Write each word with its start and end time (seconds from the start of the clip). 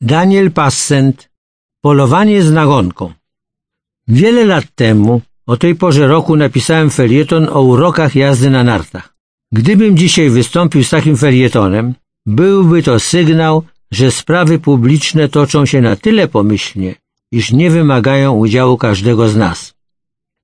Daniel 0.00 0.50
Passent 0.50 1.28
Polowanie 1.82 2.42
z 2.42 2.52
nagonką 2.52 3.12
Wiele 4.08 4.44
lat 4.44 4.64
temu, 4.74 5.20
o 5.46 5.56
tej 5.56 5.74
porze 5.74 6.06
roku 6.06 6.36
napisałem 6.36 6.90
felieton 6.90 7.48
o 7.50 7.62
urokach 7.62 8.14
jazdy 8.14 8.50
na 8.50 8.64
nartach. 8.64 9.14
Gdybym 9.52 9.96
dzisiaj 9.96 10.30
wystąpił 10.30 10.84
z 10.84 10.90
takim 10.90 11.16
felietonem, 11.16 11.94
byłby 12.26 12.82
to 12.82 13.00
sygnał, 13.00 13.62
że 13.90 14.10
sprawy 14.10 14.58
publiczne 14.58 15.28
toczą 15.28 15.66
się 15.66 15.80
na 15.80 15.96
tyle 15.96 16.28
pomyślnie, 16.28 16.94
iż 17.32 17.52
nie 17.52 17.70
wymagają 17.70 18.32
udziału 18.32 18.76
każdego 18.76 19.28
z 19.28 19.36
nas. 19.36 19.74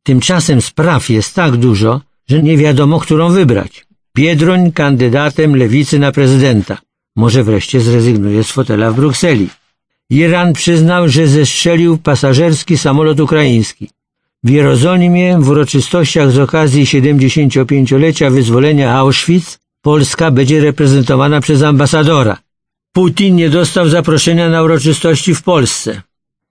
Tymczasem 0.02 0.60
spraw 0.60 1.10
jest 1.10 1.34
tak 1.34 1.56
dużo, 1.56 2.00
że 2.28 2.42
nie 2.42 2.56
wiadomo, 2.56 3.00
którą 3.00 3.30
wybrać. 3.30 3.86
Biedroń 4.16 4.72
kandydatem 4.72 5.56
lewicy 5.56 5.98
na 5.98 6.12
prezydenta. 6.12 6.78
Może 7.16 7.44
wreszcie 7.44 7.80
zrezygnuje 7.80 8.44
z 8.44 8.50
fotela 8.50 8.90
w 8.90 8.96
Brukseli. 8.96 9.48
Iran 10.10 10.52
przyznał, 10.52 11.08
że 11.08 11.26
zestrzelił 11.26 11.98
pasażerski 11.98 12.78
samolot 12.78 13.20
ukraiński. 13.20 13.90
W 14.44 14.50
Jerozolimie 14.50 15.38
w 15.38 15.48
uroczystościach 15.48 16.30
z 16.30 16.38
okazji 16.38 16.84
75-lecia 16.84 18.30
wyzwolenia 18.30 18.94
Auschwitz 18.94 19.58
Polska 19.82 20.30
będzie 20.30 20.60
reprezentowana 20.60 21.40
przez 21.40 21.62
ambasadora. 21.62 22.38
Putin 22.92 23.36
nie 23.36 23.50
dostał 23.50 23.88
zaproszenia 23.88 24.48
na 24.48 24.62
uroczystości 24.62 25.34
w 25.34 25.42
Polsce. 25.42 26.02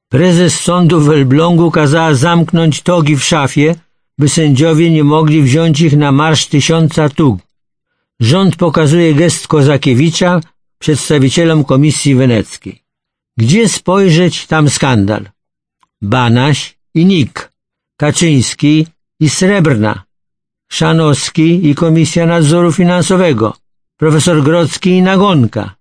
Prezes 0.09 0.59
sądu 0.59 1.01
w 1.01 1.09
Elblągu 1.09 1.71
kazała 1.71 2.13
zamknąć 2.13 2.81
togi 2.81 3.15
w 3.15 3.23
szafie, 3.23 3.75
by 4.17 4.29
sędziowie 4.29 4.89
nie 4.89 5.03
mogli 5.03 5.41
wziąć 5.41 5.81
ich 5.81 5.97
na 5.97 6.11
marsz 6.11 6.45
tysiąca 6.45 7.09
tug. 7.09 7.39
Rząd 8.19 8.55
pokazuje 8.55 9.13
gest 9.13 9.47
Kozakiewicza 9.47 10.41
przedstawicielom 10.83 11.63
Komisji 11.63 12.15
Weneckiej. 12.15 12.81
Gdzie 13.37 13.69
spojrzeć, 13.69 14.47
tam 14.47 14.69
skandal. 14.69 15.23
Banaś 16.01 16.77
i 16.93 17.05
Nik, 17.05 17.51
Kaczyński 17.97 18.87
i 19.19 19.29
Srebrna, 19.29 20.03
Szanowski 20.71 21.69
i 21.69 21.75
Komisja 21.75 22.25
Nadzoru 22.25 22.71
Finansowego, 22.71 23.53
profesor 23.97 24.43
Grodzki 24.43 24.89
i 24.89 25.01
Nagonka. 25.01 25.75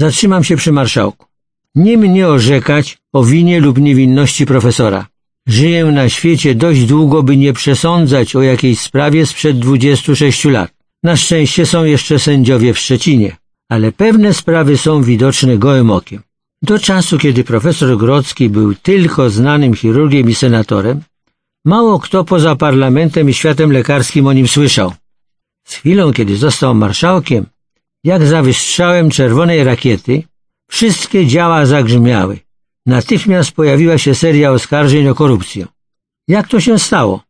Zatrzymam 0.00 0.44
się 0.44 0.56
przy 0.56 0.72
marszałku. 0.72 1.26
Nie 1.74 1.98
mnie 1.98 2.28
orzekać 2.28 2.98
o 3.12 3.24
winie 3.24 3.60
lub 3.60 3.78
niewinności 3.78 4.46
profesora. 4.46 5.06
Żyję 5.46 5.84
na 5.84 6.08
świecie 6.08 6.54
dość 6.54 6.84
długo, 6.84 7.22
by 7.22 7.36
nie 7.36 7.52
przesądzać 7.52 8.36
o 8.36 8.42
jakiejś 8.42 8.80
sprawie 8.80 9.26
sprzed 9.26 9.58
26 9.58 10.44
lat. 10.44 10.70
Na 11.02 11.16
szczęście 11.16 11.66
są 11.66 11.84
jeszcze 11.84 12.18
sędziowie 12.18 12.74
w 12.74 12.78
Szczecinie, 12.78 13.41
ale 13.74 13.92
pewne 13.92 14.34
sprawy 14.34 14.78
są 14.78 15.02
widoczne 15.02 15.58
gołym 15.58 15.90
okiem. 15.90 16.22
Do 16.62 16.78
czasu, 16.78 17.18
kiedy 17.18 17.44
profesor 17.44 17.96
Grodzki 17.96 18.50
był 18.50 18.74
tylko 18.74 19.30
znanym 19.30 19.74
chirurgiem 19.74 20.30
i 20.30 20.34
senatorem, 20.34 21.02
mało 21.64 21.98
kto 21.98 22.24
poza 22.24 22.56
parlamentem 22.56 23.30
i 23.30 23.34
światem 23.34 23.72
lekarskim 23.72 24.26
o 24.26 24.32
nim 24.32 24.48
słyszał. 24.48 24.92
Z 25.66 25.74
chwilą, 25.74 26.12
kiedy 26.12 26.36
został 26.36 26.74
marszałkiem, 26.74 27.46
jak 28.04 28.26
za 28.26 28.42
wystrzałem 28.42 29.10
czerwonej 29.10 29.64
rakiety, 29.64 30.22
wszystkie 30.70 31.26
działa 31.26 31.66
zagrzmiały. 31.66 32.38
Natychmiast 32.86 33.52
pojawiła 33.52 33.98
się 33.98 34.14
seria 34.14 34.50
oskarżeń 34.50 35.08
o 35.08 35.14
korupcję. 35.14 35.66
Jak 36.28 36.48
to 36.48 36.60
się 36.60 36.78
stało? 36.78 37.22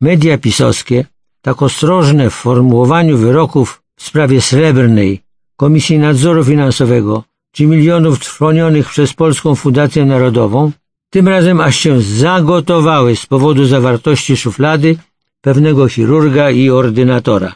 Media 0.00 0.38
pisowskie, 0.38 1.04
tak 1.42 1.62
ostrożne 1.62 2.30
w 2.30 2.34
formułowaniu 2.34 3.16
wyroków 3.18 3.82
w 3.96 4.02
sprawie 4.02 4.40
srebrnej, 4.40 5.22
Komisji 5.60 5.98
Nadzoru 5.98 6.44
Finansowego 6.44 7.24
czy 7.52 7.66
milionów 7.66 8.18
trwonionych 8.18 8.88
przez 8.88 9.14
Polską 9.14 9.54
Fundację 9.54 10.04
Narodową, 10.04 10.72
tym 11.10 11.28
razem 11.28 11.60
aż 11.60 11.76
się 11.76 12.00
zagotowały 12.00 13.16
z 13.16 13.26
powodu 13.26 13.64
zawartości 13.64 14.36
szuflady 14.36 14.96
pewnego 15.40 15.88
chirurga 15.88 16.50
i 16.50 16.70
ordynatora. 16.70 17.54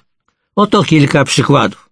Oto 0.57 0.83
kilka 0.83 1.25
przykładów. 1.25 1.91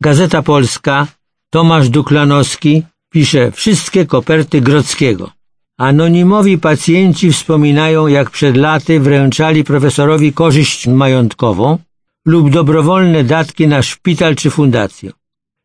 Gazeta 0.00 0.42
Polska, 0.42 1.06
Tomasz 1.50 1.88
Duklanowski 1.88 2.82
pisze 3.10 3.50
wszystkie 3.50 4.06
koperty 4.06 4.60
Grodzkiego. 4.60 5.30
Anonimowi 5.78 6.58
pacjenci 6.58 7.32
wspominają, 7.32 8.06
jak 8.06 8.30
przed 8.30 8.56
laty 8.56 9.00
wręczali 9.00 9.64
profesorowi 9.64 10.32
korzyść 10.32 10.86
majątkową 10.86 11.78
lub 12.26 12.50
dobrowolne 12.50 13.24
datki 13.24 13.68
na 13.68 13.82
szpital 13.82 14.36
czy 14.36 14.50
fundację. 14.50 15.12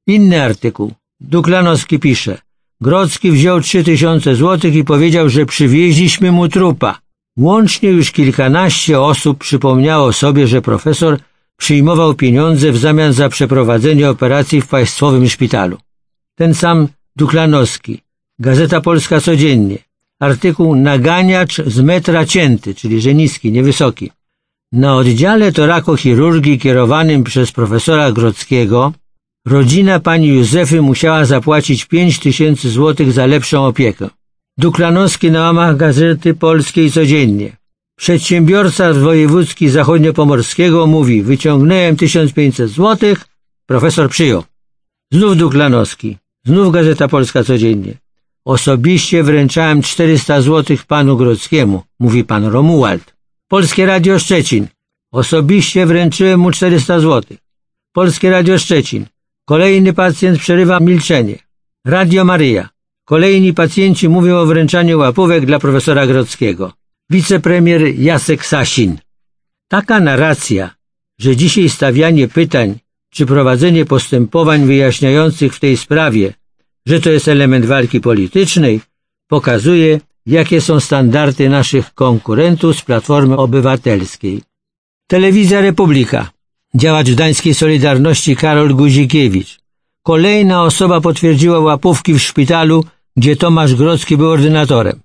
Inny 0.08 0.44
artykuł. 0.44 0.94
Duklanowski 1.20 2.00
pisze. 2.00 2.38
Grodzki 2.82 3.32
wziął 3.32 3.62
trzy 3.62 3.84
tysiące 3.84 4.36
złotych 4.36 4.76
i 4.76 4.84
powiedział, 4.84 5.30
że 5.30 5.46
przywieźliśmy 5.46 6.32
mu 6.32 6.48
trupa. 6.48 7.00
Łącznie 7.38 7.90
już 7.90 8.12
kilkanaście 8.12 9.02
osób 9.02 9.38
przypomniało 9.38 10.14
sobie, 10.14 10.48
że 10.48 10.62
profesor 10.62 11.20
przyjmował 11.58 12.14
pieniądze 12.14 12.72
w 12.72 12.78
zamian 12.78 13.14
za 13.14 13.30
przeprowadzenie 13.30 14.10
operacji 14.10 14.62
w 14.62 14.68
państwowym 14.68 15.30
szpitalu. 15.30 15.78
Ten 16.36 16.54
sam 16.54 16.88
Duklanowski, 17.16 18.02
Gazeta 18.40 18.82
Polska 18.82 19.22
Codziennie, 19.22 19.78
artykuł 20.20 20.76
Naganiacz 20.76 21.62
z 21.62 21.82
metra 21.82 22.26
cięty, 22.26 22.76
czyli 22.76 23.02
że 23.02 23.14
niski, 23.14 23.52
niewysoki. 23.52 24.12
Na 24.72 24.96
oddziale 24.96 25.52
torakochirurgii 25.52 26.60
kierowanym 26.60 27.24
przez 27.24 27.52
profesora 27.52 28.12
Grodzkiego 28.12 28.94
rodzina 29.50 30.00
pani 30.00 30.28
Józefy 30.28 30.82
musiała 30.82 31.26
zapłacić 31.26 31.86
pięć 31.86 32.20
tysięcy 32.20 32.70
złotych 32.70 33.12
za 33.12 33.26
lepszą 33.26 33.66
opiekę. 33.66 34.10
Duklanowski 34.58 35.32
na 35.32 35.42
łamach 35.42 35.78
Gazety 35.78 36.34
Polskiej 36.34 36.92
Codziennie. 36.92 37.58
Przedsiębiorca 37.96 38.94
z 38.94 38.98
wojewódzki 38.98 39.70
zachodniopomorskiego 39.70 40.88
mówi, 40.88 41.24
wyciągnąłem 41.24 41.96
1500 41.96 42.70
złotych, 42.70 43.26
profesor 43.66 44.10
przyjął. 44.10 44.44
Znów 45.12 45.38
Duklanowski, 45.38 46.18
znów 46.46 46.74
Gazeta 46.74 47.08
Polska 47.08 47.44
Codziennie. 47.44 47.94
Osobiście 48.46 49.24
wręczałem 49.24 49.82
400 49.82 50.42
złotych 50.42 50.86
panu 50.86 51.18
Grodzkiemu, 51.18 51.84
mówi 52.00 52.24
pan 52.24 52.46
Romuald. 52.46 53.14
Polskie 53.48 53.86
Radio 53.86 54.20
Szczecin. 54.20 54.68
Osobiście 55.12 55.86
wręczyłem 55.86 56.40
mu 56.40 56.52
400 56.52 57.00
złotych. 57.00 57.38
Polskie 57.94 58.30
Radio 58.30 58.60
Szczecin. 58.60 59.06
Kolejny 59.48 59.94
pacjent 59.94 60.40
przerywa 60.40 60.80
milczenie. 60.80 61.38
Radio 61.86 62.26
Maryja. 62.26 62.70
Kolejni 63.06 63.54
pacjenci 63.54 64.10
mówią 64.10 64.36
o 64.36 64.46
wręczaniu 64.46 65.00
łapówek 65.00 65.46
dla 65.46 65.60
profesora 65.60 66.08
Grodzkiego. 66.08 66.74
Wicepremier 67.10 67.82
Jacek 68.00 68.46
Sasin. 68.46 68.98
Taka 69.68 70.00
narracja, 70.00 70.76
że 71.20 71.36
dzisiaj 71.36 71.70
stawianie 71.70 72.28
pytań 72.28 72.80
czy 73.10 73.26
prowadzenie 73.26 73.86
postępowań 73.86 74.66
wyjaśniających 74.66 75.56
w 75.56 75.60
tej 75.60 75.78
sprawie, 75.78 76.34
że 76.86 77.00
to 77.00 77.10
jest 77.10 77.28
element 77.28 77.66
walki 77.66 78.02
politycznej, 78.02 78.82
pokazuje, 79.28 80.00
jakie 80.26 80.62
są 80.62 80.80
standardy 80.80 81.50
naszych 81.50 81.94
konkurentów 81.94 82.78
z 82.78 82.82
Platformy 82.82 83.38
Obywatelskiej. 83.38 84.42
Telewizja 85.08 85.62
Republika. 85.62 86.37
Działacz 86.78 87.12
Gdańskiej 87.12 87.54
Solidarności 87.54 88.36
Karol 88.36 88.76
Guzikiewicz. 88.76 89.60
Kolejna 90.04 90.64
osoba 90.64 91.02
potwierdziła 91.02 91.60
łapówki 91.60 92.14
w 92.14 92.20
szpitalu, 92.20 92.86
gdzie 93.16 93.36
Tomasz 93.36 93.76
Grodzki 93.76 94.18
był 94.18 94.30
ordynatorem. 94.30 95.00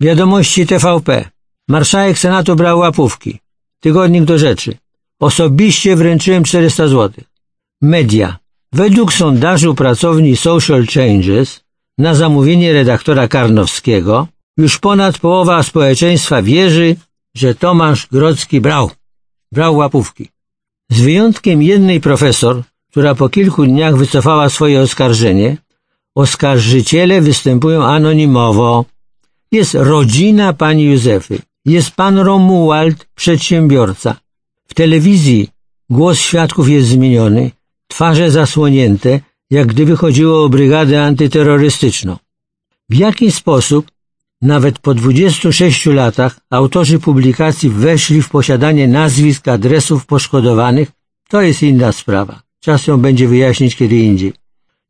Wiadomości 0.00 0.66
TVP. 0.66 1.30
Marszałek 1.68 2.18
Senatu 2.18 2.56
brał 2.56 2.78
łapówki. 2.78 3.38
Tygodnik 3.80 4.24
do 4.24 4.38
rzeczy. 4.38 4.76
Osobiście 5.20 5.96
wręczyłem 5.96 6.44
400 6.44 6.88
zł. 6.88 7.24
Media. 7.82 8.38
Według 8.72 9.12
sondażu 9.12 9.74
pracowni 9.74 10.36
Social 10.36 10.86
Changes 10.86 11.60
na 11.98 12.14
zamówienie 12.14 12.72
redaktora 12.72 13.28
Karnowskiego 13.28 14.26
już 14.56 14.78
ponad 14.78 15.18
połowa 15.18 15.62
społeczeństwa 15.62 16.42
wierzy, 16.42 16.96
że 17.36 17.54
Tomasz 17.54 18.06
Grodzki 18.06 18.60
brał. 18.60 18.90
Brał 19.52 19.76
łapówki. 19.76 20.28
Z 20.90 21.00
wyjątkiem 21.00 21.62
jednej 21.62 22.00
profesor, 22.00 22.62
która 22.90 23.14
po 23.14 23.28
kilku 23.28 23.66
dniach 23.66 23.96
wycofała 23.96 24.48
swoje 24.48 24.80
oskarżenie, 24.80 25.56
oskarżyciele 26.14 27.20
występują 27.20 27.84
anonimowo. 27.84 28.84
Jest 29.52 29.74
rodzina 29.74 30.52
pani 30.52 30.84
Józefy, 30.84 31.38
jest 31.64 31.90
pan 31.90 32.18
Romuald, 32.18 33.06
przedsiębiorca. 33.14 34.16
W 34.66 34.74
telewizji 34.74 35.48
głos 35.90 36.18
świadków 36.18 36.68
jest 36.68 36.88
zmieniony, 36.88 37.50
twarze 37.88 38.30
zasłonięte, 38.30 39.20
jak 39.50 39.66
gdyby 39.66 39.96
chodziło 39.96 40.44
o 40.44 40.48
brygadę 40.48 41.04
antyterrorystyczną. 41.04 42.16
W 42.88 42.94
jaki 42.94 43.32
sposób, 43.32 43.90
nawet 44.42 44.78
po 44.78 44.94
26 44.94 45.86
latach, 45.86 46.40
autorzy 46.50 46.98
publikacji 46.98 47.70
weszli 47.70 48.22
w 48.22 48.28
posiadanie 48.28 48.88
nazwisk, 48.88 49.48
adresów 49.48 50.06
poszkodowanych, 50.06 50.88
to 51.28 51.42
jest 51.42 51.62
inna 51.62 51.92
sprawa. 51.92 52.42
Czas 52.60 52.86
ją 52.86 52.98
będzie 52.98 53.28
wyjaśnić 53.28 53.76
kiedy 53.76 53.96
indziej. 53.96 54.32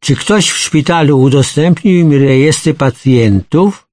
Czy 0.00 0.16
ktoś 0.16 0.50
w 0.50 0.58
szpitalu 0.58 1.20
udostępnił 1.20 1.98
im 1.98 2.12
rejestry 2.12 2.74
pacjentów? 2.74 3.88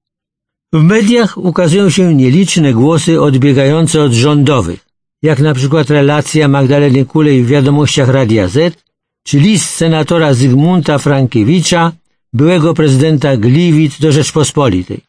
W 0.72 0.82
mediach 0.82 1.38
ukazują 1.38 1.90
się 1.90 2.14
nieliczne 2.14 2.72
głosy 2.72 3.20
odbiegające 3.22 4.02
od 4.02 4.12
rządowych, 4.12 4.86
jak 5.22 5.38
na 5.38 5.54
przykład 5.54 5.90
relacja 5.90 6.48
Magdaleny 6.48 7.04
Kulej 7.04 7.44
w 7.44 7.48
wiadomościach 7.48 8.08
Radia 8.08 8.48
Z, 8.48 8.82
czy 9.24 9.38
list 9.38 9.70
senatora 9.70 10.34
Zygmunta 10.34 10.98
Frankiewicza, 10.98 11.92
byłego 12.32 12.74
prezydenta 12.74 13.36
Gliwic 13.36 14.00
do 14.00 14.12
Rzeczpospolitej. 14.12 15.05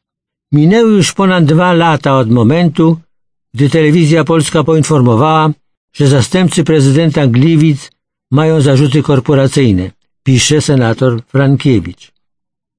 Minęły 0.51 0.91
już 0.91 1.13
ponad 1.13 1.45
dwa 1.45 1.73
lata 1.73 2.17
od 2.17 2.29
momentu, 2.31 2.97
gdy 3.53 3.69
telewizja 3.69 4.23
polska 4.23 4.63
poinformowała, 4.63 5.49
że 5.93 6.07
zastępcy 6.07 6.63
prezydenta 6.63 7.27
Gliwic 7.27 7.91
mają 8.31 8.61
zarzuty 8.61 9.03
korporacyjne, 9.03 9.91
pisze 10.23 10.61
senator 10.61 11.23
Frankiewicz. 11.27 12.11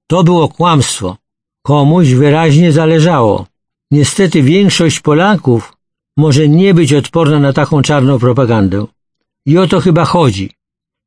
To 0.06 0.24
było 0.24 0.48
kłamstwo. 0.48 1.16
Komuś 1.62 2.08
wyraźnie 2.08 2.72
zależało. 2.72 3.46
Niestety 3.90 4.42
większość 4.42 5.00
Polaków 5.00 5.72
może 6.16 6.48
nie 6.48 6.74
być 6.74 6.92
odporna 6.92 7.38
na 7.38 7.52
taką 7.52 7.82
czarną 7.82 8.18
propagandę. 8.18 8.86
I 9.46 9.58
o 9.58 9.66
to 9.66 9.80
chyba 9.80 10.04
chodzi. 10.04 10.50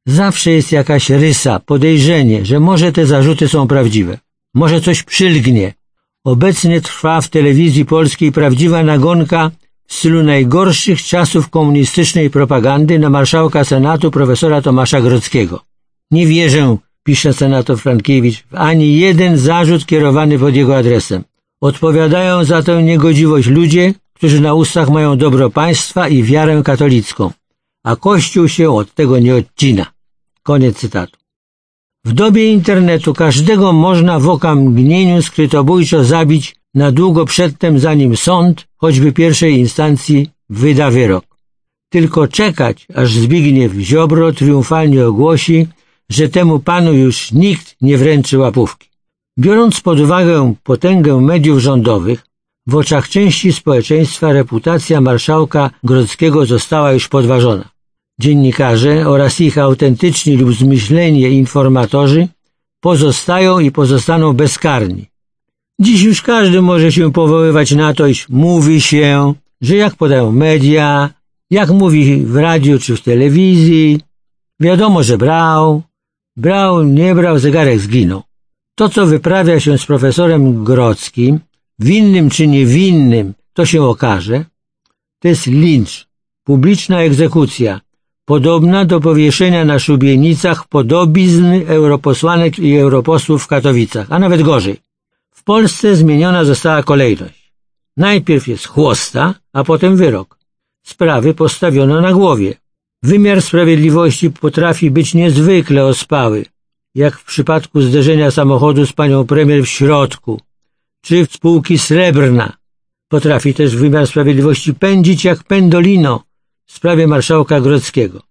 Zawsze 0.06 0.52
jest 0.52 0.72
jakaś 0.72 1.10
rysa, 1.10 1.60
podejrzenie, 1.60 2.46
że 2.46 2.60
może 2.60 2.92
te 2.92 3.06
zarzuty 3.06 3.48
są 3.48 3.68
prawdziwe. 3.68 4.18
Może 4.54 4.81
coś 4.81 5.04
przylgnie. 5.04 5.74
Obecnie 6.23 6.81
trwa 6.81 7.21
w 7.21 7.29
telewizji 7.29 7.85
polskiej 7.85 8.31
prawdziwa 8.31 8.83
nagonka 8.83 9.51
w 9.88 9.94
stylu 9.94 10.23
najgorszych 10.23 11.03
czasów 11.03 11.50
komunistycznej 11.50 12.29
propagandy 12.29 13.00
na 13.00 13.09
marszałka 13.09 13.63
Senatu 13.63 14.12
profesora 14.12 14.62
Tomasza 14.62 15.01
Grodzkiego. 15.01 15.63
Nie 16.12 16.27
wierzę, 16.27 16.77
pisze 17.03 17.33
senator 17.33 17.77
Frankiewicz, 17.79 18.44
w 18.44 18.56
ani 18.56 18.97
jeden 18.97 19.38
zarzut 19.38 19.85
kierowany 19.85 20.39
pod 20.39 20.56
jego 20.56 20.77
adresem. 20.77 21.23
Odpowiadają 21.62 22.44
za 22.44 22.63
tę 22.63 22.83
niegodziwość 22.83 23.47
ludzie, 23.47 23.94
którzy 24.13 24.41
na 24.41 24.53
ustach 24.53 24.89
mają 24.89 25.17
dobro 25.17 25.50
państwa 25.50 26.07
i 26.07 26.24
wiarę 26.24 26.62
katolicką, 26.65 27.31
a 27.83 27.95
Kościół 27.95 28.47
się 28.47 28.71
od 28.71 28.94
tego 28.94 29.19
nie 29.19 29.35
odcina. 29.35 29.85
Koniec 30.44 30.77
cytatu. 30.77 31.20
W 32.06 32.13
dobie 32.13 32.51
internetu 32.51 33.13
każdego 33.13 33.74
można 33.74 34.19
w 34.19 34.30
okamgnieniu 34.30 35.21
skrytobójczo 35.21 36.03
zabić 36.03 36.56
na 36.74 36.92
długo 36.92 37.25
przedtem, 37.25 37.80
zanim 37.80 38.18
sąd, 38.18 38.68
choćby 38.77 39.12
pierwszej 39.12 39.59
instancji, 39.59 40.30
wyda 40.50 40.92
wyrok. 40.92 41.25
Tylko 41.89 42.27
czekać, 42.27 42.88
aż 42.95 43.13
Zbigniew 43.13 43.74
Ziobro 43.74 44.31
triumfalnie 44.31 45.06
ogłosi, 45.06 45.68
że 46.09 46.30
temu 46.30 46.59
panu 46.59 46.94
już 46.94 47.31
nikt 47.31 47.75
nie 47.81 47.98
wręczy 47.98 48.38
łapówki. 48.38 48.89
Biorąc 49.39 49.81
pod 49.81 50.00
uwagę 50.00 50.53
potęgę 50.63 51.21
mediów 51.21 51.59
rządowych, 51.59 52.25
w 52.68 52.75
oczach 52.75 53.09
części 53.09 53.53
społeczeństwa 53.53 54.33
reputacja 54.33 55.01
marszałka 55.01 55.69
Grodzkiego 55.83 56.45
została 56.45 56.92
już 56.92 57.07
podważona. 57.07 57.70
Dziennikarze 58.21 59.07
oraz 59.07 59.41
ich 59.41 59.57
autentyczni 59.57 60.38
lub 60.38 60.53
zmyśleni 60.53 61.21
informatorzy 61.21 62.27
pozostają 62.79 63.59
i 63.59 63.71
pozostaną 63.71 64.33
bezkarni. 64.33 65.06
Dziś 65.79 66.01
już 66.01 66.21
każdy 66.21 66.62
może 66.62 66.91
się 66.91 67.12
powoływać 67.12 67.71
na 67.71 67.94
to, 67.94 68.07
iż 68.07 68.29
mówi 68.29 68.81
się, 68.81 69.33
że 69.62 69.75
jak 69.75 69.95
podają 69.95 70.31
media, 70.31 71.09
jak 71.50 71.69
mówi 71.69 72.25
w 72.25 72.35
radiu 72.35 72.79
czy 72.79 72.95
w 72.95 73.01
telewizji, 73.01 74.00
wiadomo, 74.59 75.03
że 75.03 75.17
brał, 75.17 75.81
brał, 76.38 76.83
nie 76.83 77.15
brał, 77.15 77.39
zegarek 77.39 77.79
zginął. 77.79 78.21
To, 78.75 78.89
co 78.89 79.06
wyprawia 79.06 79.59
się 79.59 79.77
z 79.77 79.85
profesorem 79.85 80.63
Grodzkim, 80.63 81.39
winnym 81.79 82.29
czy 82.29 82.47
niewinnym, 82.47 83.33
to 83.53 83.65
się 83.65 83.83
okaże, 83.83 84.45
to 85.19 85.27
jest 85.27 85.47
lincz, 85.47 86.07
publiczna 86.44 87.01
egzekucja, 87.01 87.81
podobna 88.25 88.85
do 88.85 89.00
powieszenia 89.00 89.65
na 89.65 89.79
szubienicach 89.79 90.68
podobizn 90.68 91.45
europosłanek 91.68 92.59
i 92.59 92.77
europosłów 92.77 93.44
w 93.44 93.47
Katowicach, 93.47 94.07
a 94.09 94.19
nawet 94.19 94.41
gorzej. 94.41 94.77
W 95.31 95.44
Polsce 95.44 95.95
zmieniona 95.95 96.45
została 96.45 96.83
kolejność. 96.83 97.53
Najpierw 97.97 98.47
jest 98.47 98.68
chłosta, 98.68 99.35
a 99.53 99.63
potem 99.63 99.95
wyrok. 99.95 100.38
Sprawy 100.83 101.33
postawiono 101.33 102.01
na 102.01 102.13
głowie. 102.13 102.53
Wymiar 103.03 103.41
sprawiedliwości 103.41 104.31
potrafi 104.31 104.91
być 104.91 105.13
niezwykle 105.13 105.85
ospały, 105.85 106.45
jak 106.95 107.17
w 107.17 107.25
przypadku 107.25 107.81
zderzenia 107.81 108.31
samochodu 108.31 108.85
z 108.85 108.94
panią 108.94 109.27
premier 109.27 109.63
w 109.63 109.69
środku, 109.69 110.41
czy 111.01 111.25
spółki 111.25 111.77
srebrna. 111.77 112.53
Potrafi 113.07 113.53
też 113.53 113.75
wymiar 113.75 114.07
sprawiedliwości 114.07 114.74
pędzić 114.74 115.25
jak 115.25 115.44
pendolino 115.44 116.24
w 116.71 116.75
sprawie 116.75 117.07
marszałka 117.07 117.62
Grodzkiego. 117.62 118.21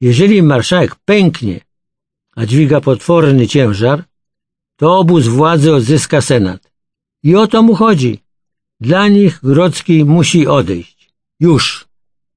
Jeżeli 0.00 0.42
marszałek 0.42 0.94
pęknie, 1.04 1.60
a 2.36 2.46
dźwiga 2.46 2.80
potworny 2.80 3.46
ciężar, 3.46 4.04
to 4.76 4.98
obóz 4.98 5.26
władzy 5.26 5.74
odzyska 5.74 6.20
senat. 6.20 6.72
I 7.22 7.36
o 7.36 7.46
to 7.46 7.62
mu 7.62 7.74
chodzi. 7.74 8.20
Dla 8.80 9.08
nich 9.08 9.40
Grodzki 9.42 10.04
musi 10.04 10.46
odejść. 10.46 11.14
Już. 11.40 11.83